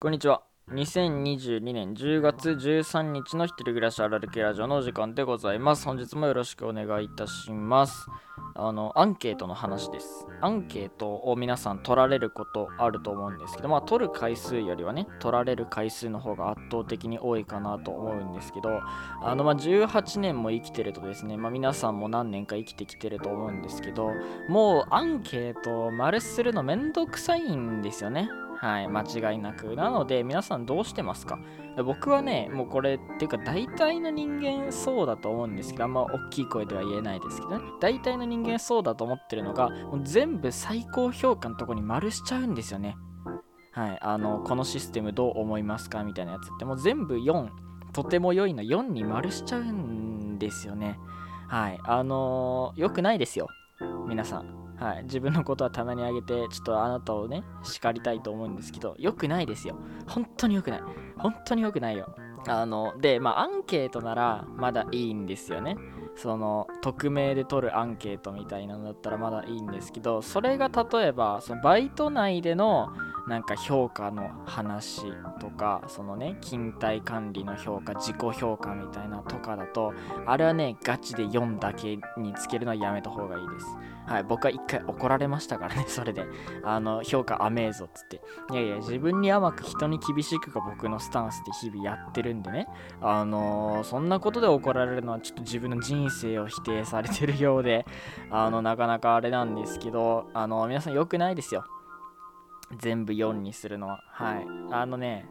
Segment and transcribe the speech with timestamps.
[0.00, 0.42] こんにちは。
[0.70, 5.86] 2022年10月13日の一人暮らしあるある系ラジオのお時間でございます。
[5.86, 8.06] 本日もよろしくお願いいたします。
[8.54, 10.24] あの、アンケートの話です。
[10.40, 18.80] アンケートを皆さん取られることあると思うんですけど、まあ、取る回数よりはね、取られる回数の方が圧倒的に多いかなと思うんですけど、
[19.20, 24.12] あの、まあ、18年も生きてるとですね、まあ、皆さんも何年か生きてきてると思うんですけど、
[24.48, 28.28] もうアンケートを丸するのめんどくさいんですよね。
[28.60, 29.76] はい、間違いなく。
[29.76, 31.38] なので、皆さんどうしてますか？
[31.84, 37.64] 僕はね、もうこれ、っていうか大体の人間そうだと思うんですけど、あんま大きい声では言えないですけどね。
[37.80, 42.96] 大体の人間そうだと思ってるのが、もう全部最高評価のとこに丸しちゃうんですよね。
[43.70, 46.02] はい、あの、このシステムどう思いますか？
[46.02, 47.48] みたいなやつって、もう全部4、
[47.92, 50.98] とても良いの4に丸しちゃうんですよね。
[51.46, 53.46] はい、あのー、良くないですよ。
[54.08, 54.57] 皆さん。
[54.78, 59.76] はい、自分のことは棚にあげて、ちょっとあなたをね、叱りたいと思うんですけど、よくないですよ。
[60.06, 60.82] 本当によくない。
[61.16, 62.14] 本当によくないよ。
[62.46, 65.76] あの、で、まあ、アンケートならまだいいんですよね。
[66.14, 72.90] その、匿名で取るアンケートみたいなのだったらまだいいんですけど、それが例えば、そのバイト内での
[73.28, 75.02] なんか評価の話
[75.38, 79.92] とか、そのね、勤怠管理の評価、自己評価みたいなとかだと、
[80.26, 83.66] あれはね、ガチで4だけにつけるのはやめた方がいいです。
[84.06, 86.26] はい、僕は一回怒られましたからね、 それで。
[86.64, 88.22] あの、評価甘えぞっつって。
[88.50, 92.66] いやいや、自分に甘く人に厳しくが僕のスタンスで日々やってるんでね。
[93.02, 97.84] あのー、そんなことで怒られるのはちょっと自分の人生を否定されてるようで、
[98.30, 101.66] あの、なかなかあれなんですけど、あの、皆さん良くないですよ。
[102.76, 104.02] 全部4にするのは。
[104.08, 104.46] はい。
[104.70, 105.26] あのね、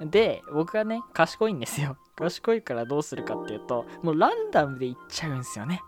[0.00, 1.96] で、僕はね、賢いんですよ。
[2.16, 5.80] 賢いからどうするかっていうと、もうランダムでいっちゃうんですよね。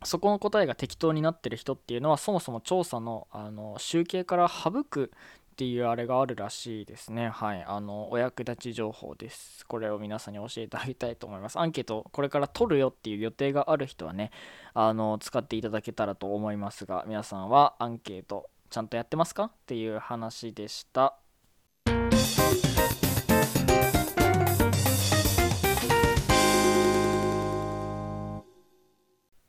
[0.04, 5.10] そこの答えが適当になってる人っていうのはそもそも調査のあの集計から省く
[5.50, 7.28] っていうあれがあるらしいですね。
[7.28, 7.62] はい。
[7.66, 9.66] あの、お役立ち情報です。
[9.66, 11.58] これを皆さんに教えてあげたいと思います。
[11.58, 14.30] アンケート、これから取るよっていう予定がある人はね、
[14.72, 21.18] あの、使っていただけたらと思いますが、皆さんはアンケート、ちゃんとやってますかっていう話でした。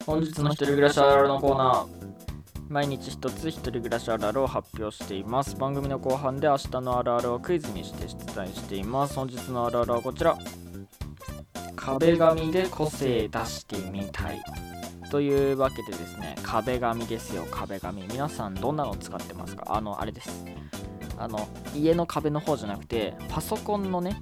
[0.06, 1.88] 本日の一人暮らしあるあるのコーナー。
[2.70, 5.56] 毎日一つ一人暮らしあるあるを発表しています。
[5.58, 9.16] 番組の後半で明日のあるあるをクイズにして出題しています。
[9.16, 10.38] 本日のあるあるはこちら。
[11.76, 14.42] 壁紙で個性出してみたい
[15.10, 16.36] というわけでですね。
[16.44, 17.46] 壁紙ですよ。
[17.52, 18.04] 壁紙。
[18.08, 19.66] 皆さんどんなの使ってますか？
[19.68, 20.46] あのあれです。
[21.18, 24.22] あの家の壁の方じゃなくてパソコンのね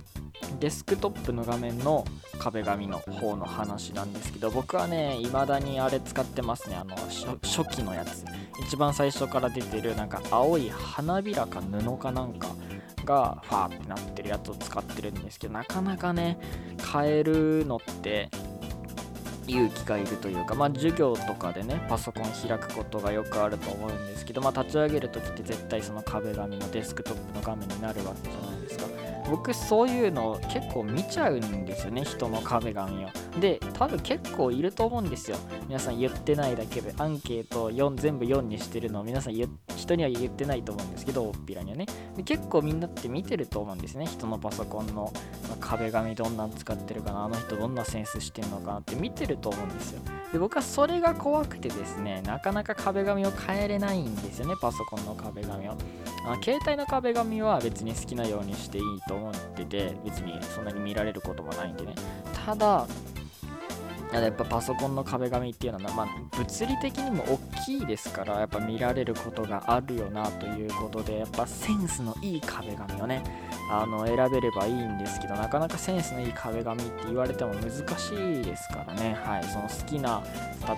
[0.60, 2.06] デスクトップの画面の
[2.40, 6.76] 壁紙の方の話なんですけど僕はね未だにあれ使ってますね。
[6.76, 8.26] あの初期のやつ。
[8.66, 12.50] 一番最初から出てるなんか青い花びらか布かなんか
[13.06, 16.38] がファーってなってるやつを使ってるんですけどなかなかね
[16.94, 18.30] 変えるのって
[19.50, 28.86] 勇気がいるというか、まあ、授業とかでねパソコン開くことがよくあると思うんですけど、まあ、立ち上げる時って絶対その壁紙のデスクトップの画面になるわけじゃないですか。
[29.30, 33.10] 僕そういうの結構見ちゃうんですよね人の壁紙を。
[33.40, 35.38] で多分結構いると思うんですよ。
[35.68, 36.94] 皆さん言ってないだけで。
[36.98, 41.86] アンケート4全部4にしてるのを皆さん人には言ってないと思うんですけどおっぴらにはね。
[42.16, 44.06] で結構みんなって見てると思うんですね。
[44.06, 45.12] 人のパソコンの
[45.60, 50.02] 壁紙どんなん使ってるかなあの人どんなセンスしてんのかなって見てると思うんですよ。
[50.32, 54.56] で僕はそれが怖くてですねなかなか壁紙を変えれないんですよね。
[54.62, 55.74] パソコンの壁紙を。
[56.28, 61.96] あ携帯の壁紙は別に好きなようにしていいと思ってて別にそんなに見られることもないんでね。
[62.46, 62.86] ただ
[64.12, 73.24] やっぱパソコンの壁紙っていうのは、まあ、物理的にも大きいですからやっぱ見られることがあるよなということでやっぱセンスのいい壁紙をね
[73.70, 79.16] あの選べればいいんですけどなかなかセンスのいい壁紙って言われても難しいですからね。
[79.24, 80.24] はいその好きな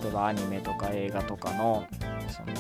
[0.02, 1.86] 例えばアニメとか映画とかの
[2.32, 2.54] その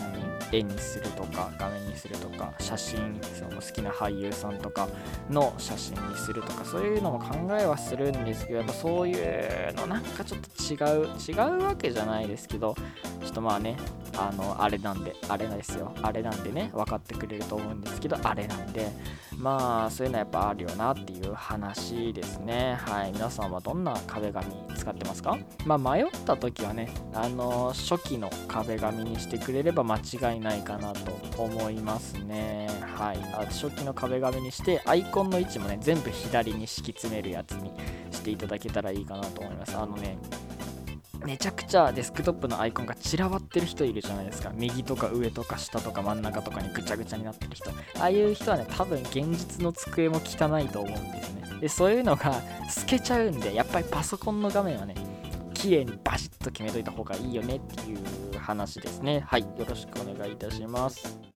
[0.51, 4.87] 絵にするとか画面にするとか写真その好きな俳優さんとか
[5.29, 12.75] の写真にするとかそういうのも考えはするんですけどやっぱそういうのなんかちょっと違う違うわけじゃないですけど
[13.21, 13.77] ちょっとまあね
[14.17, 18.89] あのあれなんであれなんですよあれなんでね分かってくれると思うんですけどあれなんで。
[19.41, 22.77] まあそういうのはやっぱあるよなっていう話ですね。
[22.79, 23.11] はい。
[23.11, 24.45] 皆さんはどんな壁紙
[24.77, 25.37] 使ってますか？
[25.65, 32.67] まあ迷った時はねあの初期の壁紙にしてくれれば間違いないかなと思いますね。
[32.95, 33.17] はい。
[33.45, 37.71] 初期の壁紙にしてアイコンの位置もね全部左に敷き詰めるやつに
[38.11, 39.75] していただけたらいいかなと思います。
[39.75, 40.17] あのね
[41.25, 44.51] めちゃくちゃデスクトップのアイコンが散らばってる人いるじゃないですか。
[44.53, 47.69] 右とか上とか下とか真ん中とかにぐちゃぐちゃになってる人。
[47.69, 47.73] あ
[48.03, 51.41] あいう人はね多分現実の机も汚いと思うんですね。
[51.61, 54.95] でそういうのが透けちゃうんでやっぱりパソコンの画面はね
[55.53, 59.23] 綺麗にバシッと決めといた方がいいよねっていう話ですね。
[59.27, 61.30] はいよろしくお願いいたします。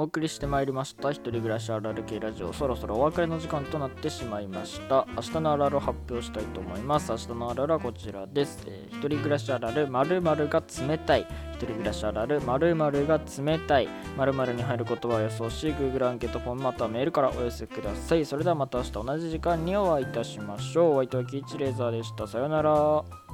[0.00, 1.10] お送りしてまいりました。
[1.10, 2.54] 一人暮らしあるある系ラジオ。
[2.54, 5.06] そろそろお別れの時間となってしまいました。
[5.14, 7.12] 明日のあるあるを発表したいと思います。
[7.12, 11.26] 明日のあるあるはこちらです、えー、一人暮らしあるある〇〇が冷たい。
[11.52, 13.88] 一人暮らしあるある〇〇が冷たい。
[14.16, 18.24] 〇〇に入る言葉を予想し Google アンケートフォームまたはメールからお寄せください。
[18.24, 20.94] それではまた明日同じ時間にお会いいたしましょう。
[20.94, 22.26] お相手はキーチレーザーでした。
[22.26, 23.29] さようなら。